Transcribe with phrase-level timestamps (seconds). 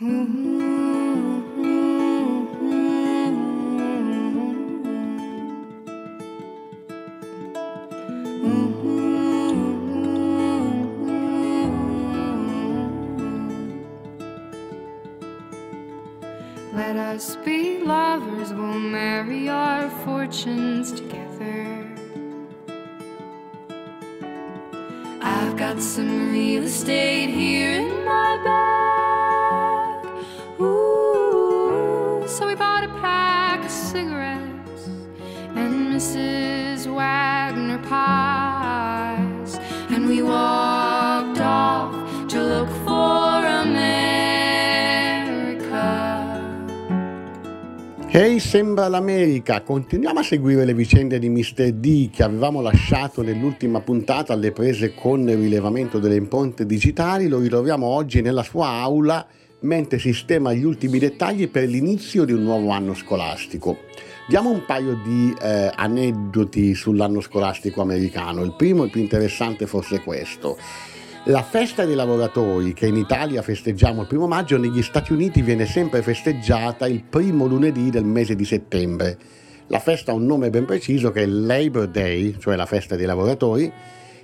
[0.00, 0.10] Let
[16.96, 21.88] us be lovers, we'll marry our fortunes together.
[25.22, 28.73] I've got some real estate here in my bag.
[35.94, 36.88] Mrs.
[36.88, 41.94] Wagner pies, and we walked off
[42.26, 44.02] to look for America.
[48.08, 49.62] Hey, sembra l'America.
[49.62, 51.70] Continuiamo a seguire le vicende di Mr.
[51.70, 57.28] D che avevamo lasciato nell'ultima puntata alle prese con il rilevamento delle impronte digitali.
[57.28, 59.24] Lo ritroviamo oggi nella sua aula
[59.60, 63.78] mentre sistema gli ultimi dettagli per l'inizio di un nuovo anno scolastico.
[64.26, 68.42] Diamo un paio di eh, aneddoti sull'anno scolastico americano.
[68.42, 70.56] Il primo e più interessante forse è questo.
[71.24, 75.66] La festa dei lavoratori, che in Italia festeggiamo il primo maggio, negli Stati Uniti viene
[75.66, 79.18] sempre festeggiata il primo lunedì del mese di settembre.
[79.66, 83.06] La festa ha un nome ben preciso che è Labor Day, cioè la festa dei
[83.06, 83.70] lavoratori,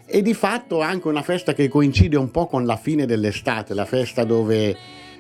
[0.07, 3.85] e di fatto anche una festa che coincide un po' con la fine dell'estate, la
[3.85, 4.75] festa dove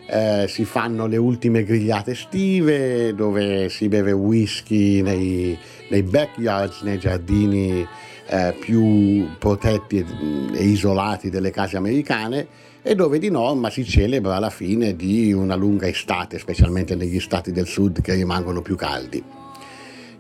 [0.07, 5.57] eh, si fanno le ultime grigliate estive, dove si beve whisky nei,
[5.89, 7.87] nei backyards, nei giardini
[8.27, 10.05] eh, più protetti e,
[10.53, 12.47] e isolati delle case americane
[12.83, 17.53] e dove di norma si celebra la fine di una lunga estate, specialmente negli stati
[17.53, 19.40] del sud che rimangono più caldi.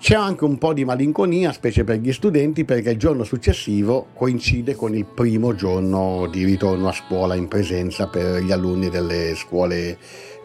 [0.00, 4.74] C'è anche un po' di malinconia, specie per gli studenti, perché il giorno successivo coincide
[4.74, 9.98] con il primo giorno di ritorno a scuola in presenza per gli alunni delle scuole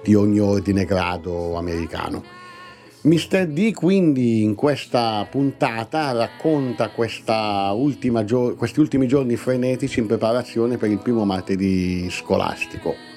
[0.04, 2.22] di ogni ordine grado americano.
[3.04, 3.48] Mr.
[3.48, 6.92] D quindi in questa puntata racconta
[8.26, 13.15] gio- questi ultimi giorni frenetici in preparazione per il primo martedì scolastico.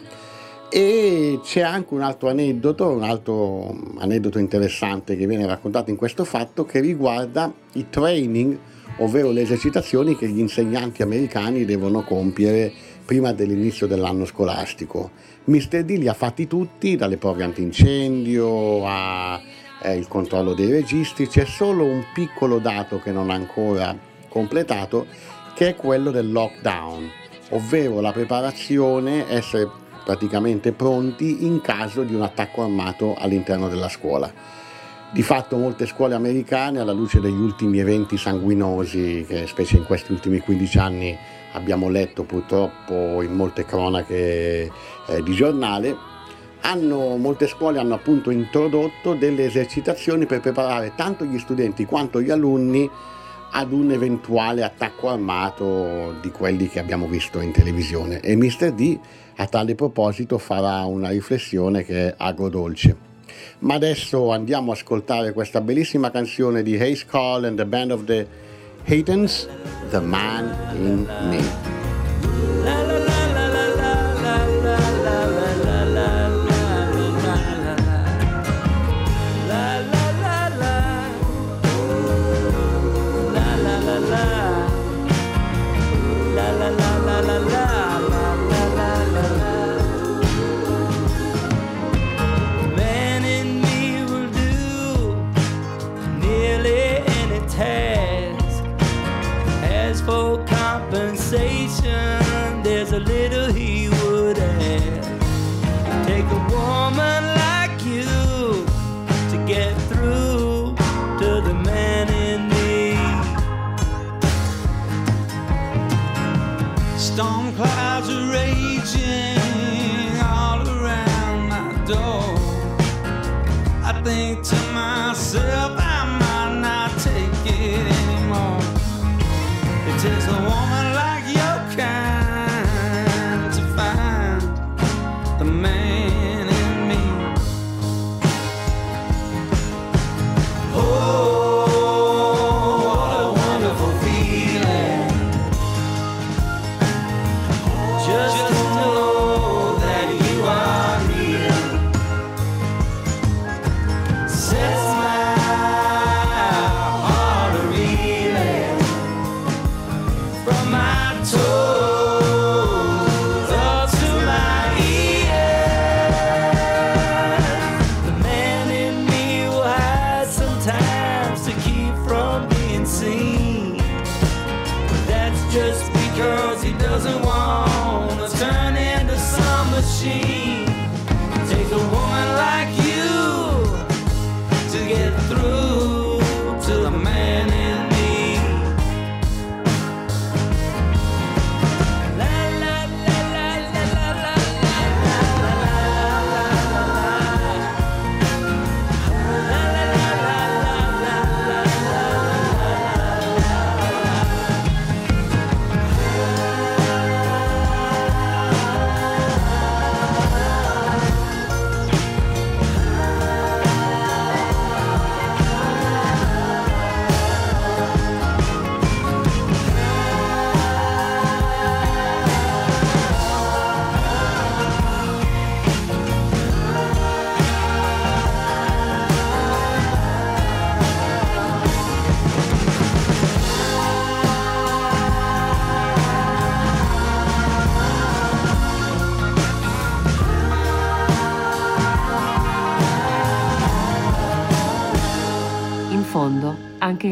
[0.71, 6.25] E c'è anche un altro aneddoto, un altro aneddoto interessante che viene raccontato in questo
[6.25, 8.59] fatto che riguarda i training,
[8.99, 12.71] ovvero le esercitazioni che gli insegnanti americani devono compiere
[13.05, 15.11] prima dell'inizio dell'anno scolastico.
[15.45, 15.85] Mr.
[15.85, 19.41] D li ha fatti tutti, dalle prove antincendio a
[19.83, 23.97] eh, controllo dei registri, c'è solo un piccolo dato che non ha ancora
[24.29, 25.07] completato,
[25.55, 27.11] che è quello del lockdown,
[27.51, 34.33] ovvero la preparazione, essere praticamente pronti in caso di un attacco armato all'interno della scuola.
[35.11, 40.13] Di fatto molte scuole americane, alla luce degli ultimi eventi sanguinosi, che specie in questi
[40.13, 41.15] ultimi 15 anni
[41.53, 44.73] abbiamo letto purtroppo in molte cronache
[45.09, 45.95] eh, di giornale,
[46.63, 52.31] hanno, molte scuole hanno appunto introdotto delle esercitazioni per preparare tanto gli studenti quanto gli
[52.31, 52.89] alunni
[53.51, 58.73] ad un eventuale attacco armato di quelli che abbiamo visto in televisione e Mr.
[58.73, 58.99] D
[59.41, 63.07] a tale proposito farà una riflessione che è agrodolce.
[63.61, 68.05] Ma adesso andiamo a ascoltare questa bellissima canzone di Hayes Call and the Band of
[68.05, 68.27] the
[68.85, 69.49] Haytons,
[69.91, 71.68] The Man in Me.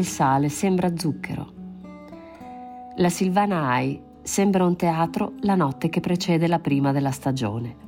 [0.07, 1.53] Sale sembra zucchero.
[2.95, 7.85] La Silvana High sembra un teatro la notte che precede la prima della stagione.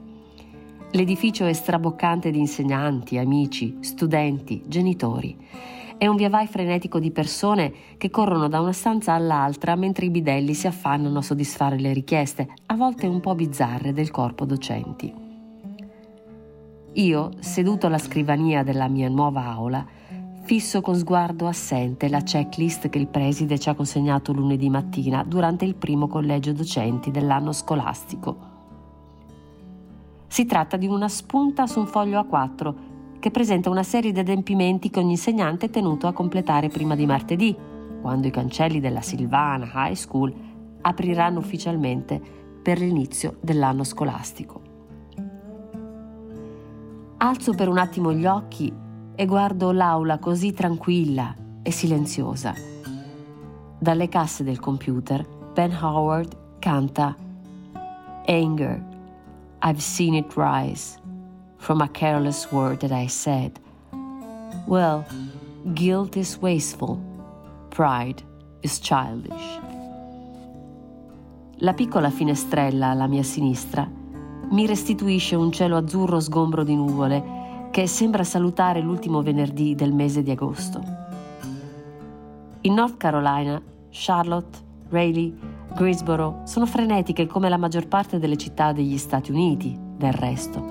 [0.91, 5.35] L'edificio è straboccante di insegnanti, amici, studenti, genitori.
[5.97, 10.09] È un via vai frenetico di persone che corrono da una stanza all'altra mentre i
[10.11, 15.13] bidelli si affannano a soddisfare le richieste, a volte un po' bizzarre, del corpo docenti.
[16.93, 19.85] Io, seduto alla scrivania della mia nuova aula,
[20.41, 25.65] fisso con sguardo assente la checklist che il preside ci ha consegnato lunedì mattina durante
[25.65, 28.47] il primo collegio docenti dell'anno scolastico.
[30.27, 32.73] Si tratta di una spunta su un foglio A4
[33.19, 37.05] che presenta una serie di adempimenti che ogni insegnante è tenuto a completare prima di
[37.05, 37.55] martedì,
[38.01, 40.33] quando i cancelli della Silvana High School
[40.81, 42.21] apriranno ufficialmente
[42.61, 44.61] per l'inizio dell'anno scolastico.
[47.17, 48.71] Alzo per un attimo gli occhi
[49.19, 52.53] e guardo l'aula così tranquilla e silenziosa.
[53.77, 57.13] Dalle casse del computer, Ben Howard canta
[58.25, 58.81] Anger,
[59.61, 60.97] I've seen it rise
[61.57, 63.59] from a careless word that I said.
[64.67, 65.03] Well,
[65.73, 66.97] guilt is wasteful,
[67.67, 68.23] pride
[68.61, 69.59] is childish.
[71.57, 73.85] La piccola finestrella alla mia sinistra
[74.51, 77.38] mi restituisce un cielo azzurro sgombro di nuvole
[77.79, 80.83] che sembra salutare l'ultimo venerdì del mese di agosto.
[82.59, 84.59] In North Carolina, Charlotte,
[84.89, 85.33] Raleigh,
[85.75, 90.61] Greensboro sono frenetiche come la maggior parte delle città degli Stati Uniti, del resto.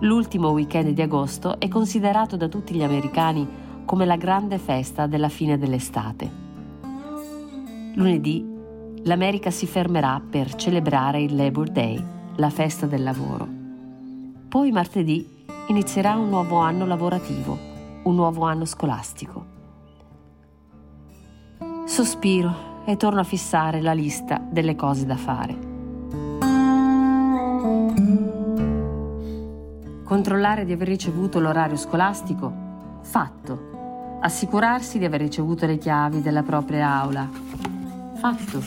[0.00, 3.46] L'ultimo weekend di agosto è considerato da tutti gli americani
[3.84, 6.28] come la grande festa della fine dell'estate.
[7.94, 8.44] Lunedì
[9.04, 12.04] l'America si fermerà per celebrare il Labor Day,
[12.34, 13.46] la festa del lavoro.
[14.48, 15.36] Poi martedì
[15.68, 17.58] inizierà un nuovo anno lavorativo,
[18.02, 19.56] un nuovo anno scolastico.
[21.84, 25.66] Sospiro e torno a fissare la lista delle cose da fare.
[30.04, 32.50] Controllare di aver ricevuto l'orario scolastico?
[33.02, 34.18] Fatto.
[34.20, 37.28] Assicurarsi di aver ricevuto le chiavi della propria aula?
[38.14, 38.62] Fatto.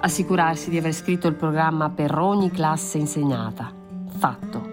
[0.00, 3.72] Assicurarsi di aver scritto il programma per ogni classe insegnata?
[4.18, 4.67] Fatto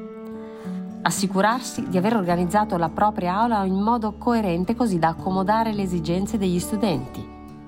[1.05, 6.39] assicurarsi di aver organizzato la propria aula in modo coerente così da accomodare le esigenze
[6.39, 7.23] degli studenti.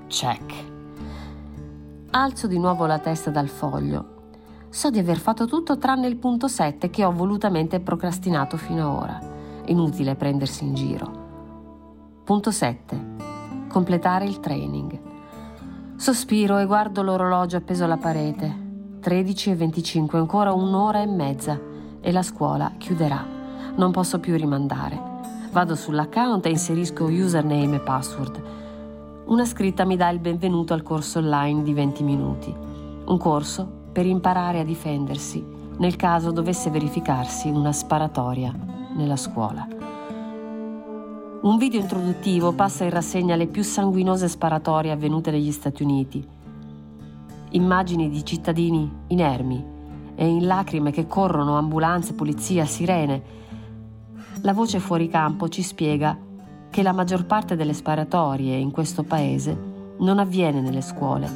[0.07, 0.53] Check.
[2.11, 4.15] Alzo di nuovo la testa dal foglio.
[4.69, 9.03] So di aver fatto tutto tranne il punto 7 che ho volutamente procrastinato fino ad
[9.03, 9.19] ora.
[9.65, 11.25] Inutile prendersi in giro.
[12.23, 13.15] Punto 7.
[13.67, 14.99] Completare il training.
[15.95, 18.65] Sospiro e guardo l'orologio appeso alla parete.
[18.99, 23.25] 13 e 25, ancora un'ora e mezza e la scuola chiuderà.
[23.75, 24.99] Non posso più rimandare.
[25.51, 28.41] Vado sull'account e inserisco username e password.
[29.25, 32.55] Una scritta mi dà il benvenuto al corso online di 20 minuti.
[33.05, 38.53] Un corso per imparare a difendersi nel caso dovesse verificarsi una sparatoria
[38.95, 39.67] nella scuola.
[41.39, 46.25] Un video introduttivo passa in rassegna le più sanguinose sparatorie avvenute negli Stati Uniti.
[47.51, 49.75] Immagini di cittadini inermi
[50.19, 53.21] e in lacrime che corrono ambulanze, polizia, sirene.
[54.41, 56.17] La voce fuori campo ci spiega
[56.71, 59.55] che la maggior parte delle sparatorie in questo paese
[59.99, 61.29] non avviene nelle scuole,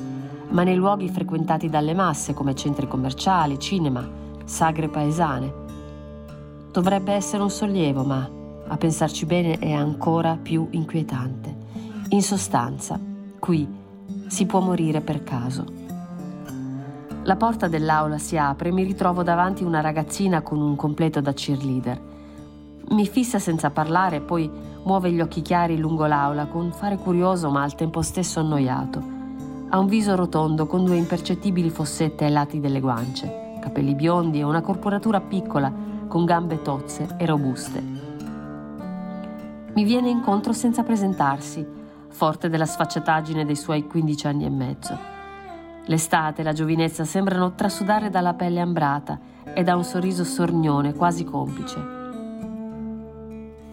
[0.50, 4.08] ma nei luoghi frequentati dalle masse come centri commerciali, cinema,
[4.46, 5.54] sagre paesane.
[6.72, 8.28] Dovrebbe essere un sollievo, ma
[8.68, 11.56] a pensarci bene è ancora più inquietante.
[12.10, 13.00] In sostanza,
[13.38, 13.68] qui
[14.28, 15.81] si può morire per caso.
[17.24, 21.32] La porta dell'aula si apre e mi ritrovo davanti una ragazzina con un completo da
[21.34, 22.02] cheerleader.
[22.90, 24.50] Mi fissa senza parlare, poi
[24.84, 29.20] muove gli occhi chiari lungo l'aula con fare curioso ma al tempo stesso annoiato.
[29.70, 34.44] Ha un viso rotondo con due impercettibili fossette ai lati delle guance, capelli biondi e
[34.44, 35.72] una corporatura piccola
[36.08, 37.84] con gambe tozze e robuste.
[39.74, 41.66] Mi viene incontro senza presentarsi,
[42.10, 45.11] forte della sfacciataggine dei suoi 15 anni e mezzo.
[45.86, 49.20] L'estate e la giovinezza sembrano trasudare dalla pelle ambrata
[49.54, 52.00] e da un sorriso sornione, quasi complice.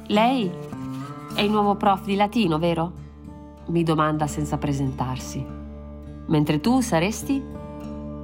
[0.06, 0.50] Lei
[1.34, 3.06] è il nuovo prof di latino, vero?
[3.68, 5.44] mi domanda senza presentarsi.
[6.26, 7.42] Mentre tu saresti?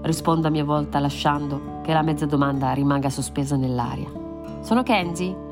[0.02, 4.10] Rispondo a mia volta lasciando che la mezza domanda rimanga sospesa nell'aria.
[4.60, 5.42] Sono Kenzie?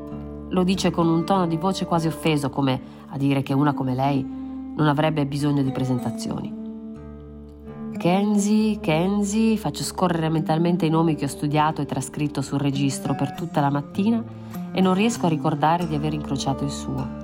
[0.49, 3.95] Lo dice con un tono di voce quasi offeso, come a dire che una come
[3.95, 6.62] lei non avrebbe bisogno di presentazioni.
[7.97, 13.33] Kenzie, Kenzie, faccio scorrere mentalmente i nomi che ho studiato e trascritto sul registro per
[13.33, 14.23] tutta la mattina
[14.73, 17.21] e non riesco a ricordare di aver incrociato il suo.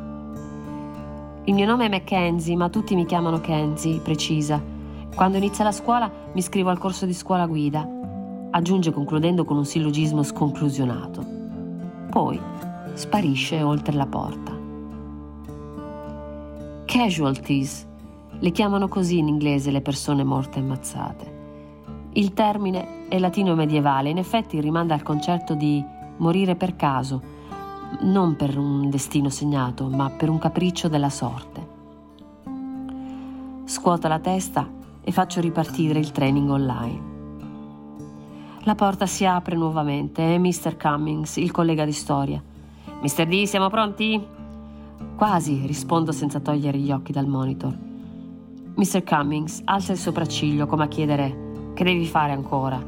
[1.46, 4.62] Il mio nome è Mackenzie, ma tutti mi chiamano Kenzie, precisa.
[5.16, 7.88] Quando inizia la scuola mi iscrivo al corso di scuola guida.
[8.52, 11.26] Aggiunge concludendo con un sillogismo sconclusionato.
[12.10, 12.40] Poi
[12.94, 14.58] sparisce oltre la porta.
[16.86, 17.89] Casualties.
[18.42, 21.38] Le chiamano così in inglese le persone morte ammazzate.
[22.14, 25.84] Il termine è latino medievale, in effetti rimanda al concetto di
[26.18, 27.22] morire per caso,
[28.02, 31.68] non per un destino segnato, ma per un capriccio della sorte.
[33.66, 34.68] Scuoto la testa
[35.02, 37.18] e faccio ripartire il training online.
[38.64, 40.78] La porta si apre nuovamente e Mr.
[40.78, 42.42] Cummings, il collega di storia.
[43.02, 43.26] Mr.
[43.26, 44.26] D, siamo pronti?
[45.16, 47.89] Quasi, rispondo senza togliere gli occhi dal monitor.
[48.80, 49.04] Mr.
[49.04, 52.82] Cummings alza il sopracciglio come a chiedere che devi fare ancora?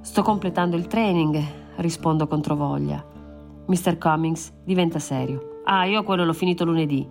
[0.00, 1.38] Sto completando il training,
[1.76, 3.04] rispondo controvoglia.
[3.66, 3.98] Mr.
[3.98, 5.60] Cummings diventa serio.
[5.64, 7.06] Ah, io quello l'ho finito lunedì.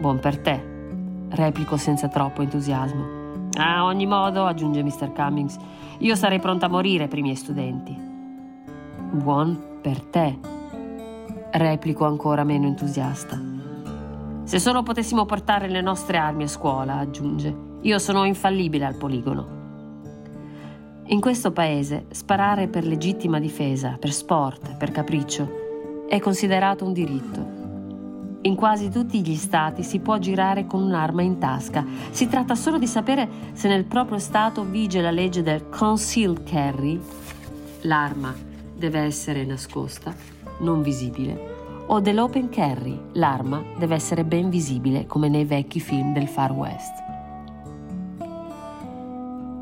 [0.00, 3.48] Buon per te, replico senza troppo entusiasmo.
[3.58, 5.12] A ogni modo, aggiunge Mr.
[5.12, 5.58] Cummings,
[5.98, 7.94] io sarei pronta a morire per i miei studenti.
[9.10, 10.38] Buon per te,
[11.50, 13.45] replico ancora meno entusiasta.
[14.46, 19.48] Se solo potessimo portare le nostre armi a scuola, aggiunge, io sono infallibile al poligono.
[21.06, 27.54] In questo paese sparare per legittima difesa, per sport, per capriccio, è considerato un diritto.
[28.42, 31.84] In quasi tutti gli stati si può girare con un'arma in tasca.
[32.10, 37.00] Si tratta solo di sapere se nel proprio stato vige la legge del concealed carry.
[37.80, 38.32] L'arma
[38.76, 40.14] deve essere nascosta,
[40.58, 41.55] non visibile,
[41.86, 42.98] o dell'open carry.
[43.12, 47.04] L'arma deve essere ben visibile come nei vecchi film del Far West.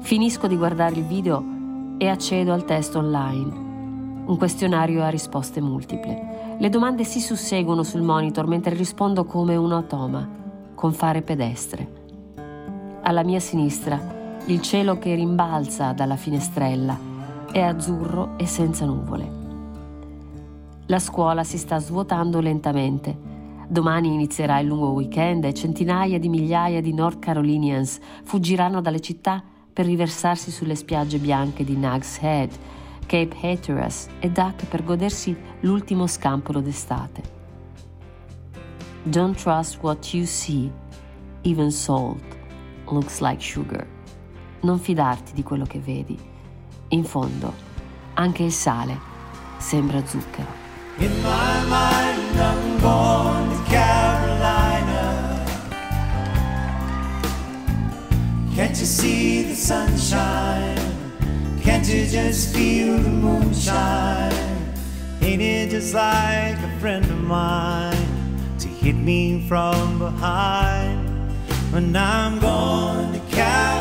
[0.00, 1.42] Finisco di guardare il video
[1.98, 3.62] e accedo al test online.
[4.26, 6.56] Un questionario a risposte multiple.
[6.58, 10.28] Le domande si susseguono sul monitor mentre rispondo come un automa,
[10.74, 12.02] con fare pedestre.
[13.02, 13.98] Alla mia sinistra,
[14.46, 16.96] il cielo che rimbalza dalla finestrella
[17.50, 19.43] è azzurro e senza nuvole.
[20.88, 23.16] La scuola si sta svuotando lentamente.
[23.66, 29.42] Domani inizierà il lungo weekend e centinaia di migliaia di North Carolinians fuggiranno dalle città
[29.72, 32.50] per riversarsi sulle spiagge bianche di Nag's Head,
[33.06, 37.22] Cape Hatteras e Duck per godersi l'ultimo scampolo d'estate.
[39.04, 40.70] Don't trust what you see,
[41.44, 42.22] even salt
[42.90, 43.86] looks like sugar.
[44.60, 46.18] Non fidarti di quello che vedi.
[46.88, 47.52] In fondo,
[48.14, 48.98] anche il sale
[49.56, 50.63] sembra zucchero.
[51.00, 55.44] In my mind, I'm going to Carolina.
[58.54, 60.78] Can't you see the sunshine?
[61.60, 64.72] Can't you just feel the moonshine?
[65.20, 68.06] Ain't it just like a friend of mine
[68.60, 71.10] to hit me from behind?
[71.72, 73.73] When I'm going to Carolina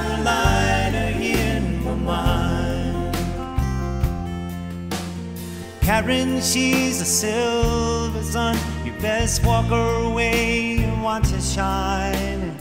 [6.05, 8.57] Karen, she's a silver sun.
[8.83, 12.51] You best walk her away and watch her shine.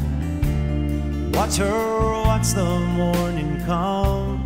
[1.32, 4.38] Watch her watch the morning come.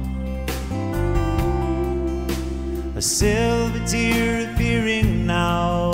[2.97, 5.93] A silver tear appearing now,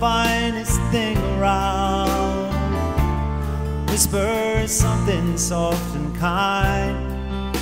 [0.00, 2.50] finest thing around.
[3.90, 7.54] Whisper something soft and kind.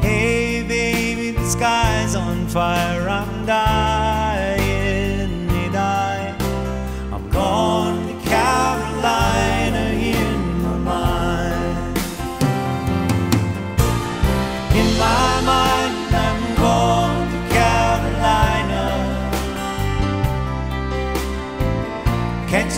[0.00, 3.08] Hey, baby, the sky's on fire.
[3.08, 4.13] I'm dying,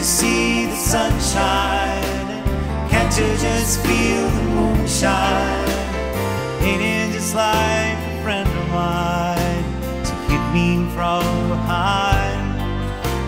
[0.06, 2.44] see the sunshine?
[2.88, 5.68] Can't you just feel the moonshine?
[6.62, 9.64] Ain't it just like a friend of mine
[10.04, 12.54] to hit me from behind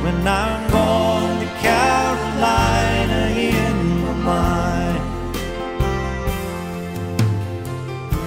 [0.05, 5.05] when I'm going to Carolina in my mind?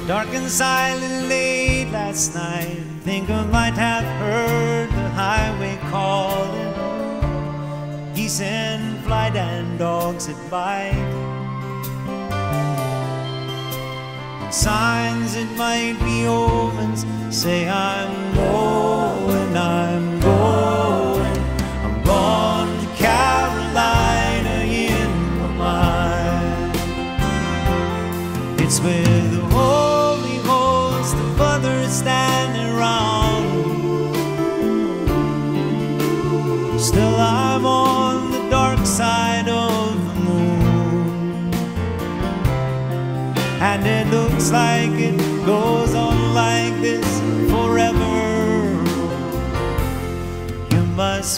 [0.09, 2.83] Dark and silent late last night.
[3.05, 6.70] Think I might have heard the highway calling.
[8.31, 10.93] Geese in flight and dogs at bite.
[14.49, 18.30] Signs it might be omens say I'm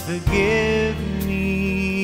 [0.05, 2.03] forgive me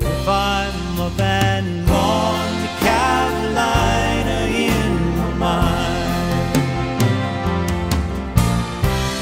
[0.00, 6.56] if I'm a bad gone to Carolina in my mind.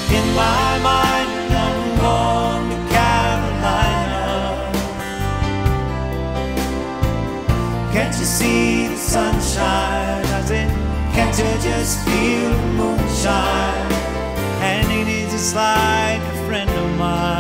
[0.09, 4.25] In my mind, I'm gone to Carolina.
[7.93, 10.25] Can't you see the sunshine?
[10.25, 10.69] I said,
[11.13, 13.84] can't you just feel the moonshine?
[15.45, 17.34] And it is just like a friend of mine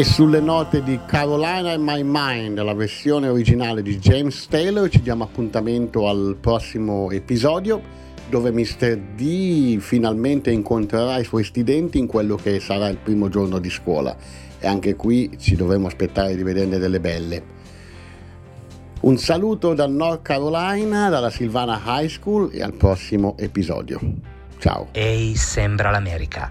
[0.00, 5.02] E sulle note di Carolina in My Mind, la versione originale di James Taylor, ci
[5.02, 7.82] diamo appuntamento al prossimo episodio
[8.30, 8.96] dove Mr.
[9.14, 14.16] D finalmente incontrerà i suoi studenti in quello che sarà il primo giorno di scuola
[14.58, 17.44] e anche qui ci dovremo aspettare di vederne delle belle.
[19.02, 24.00] Un saluto da North Carolina, dalla Silvana High School e al prossimo episodio.
[24.56, 24.88] Ciao.
[24.92, 26.50] Ehi, sembra l'America.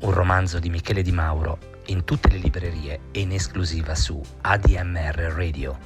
[0.00, 5.32] Un romanzo di Michele Di Mauro in tutte le librerie e in esclusiva su ADMR
[5.34, 5.76] Radio.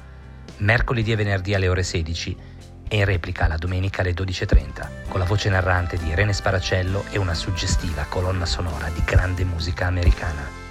[0.57, 2.37] Mercoledì e venerdì alle ore 16
[2.87, 7.17] e in replica la domenica alle 12.30 con la voce narrante di Irene Sparacello e
[7.17, 10.64] una suggestiva colonna sonora di grande musica americana.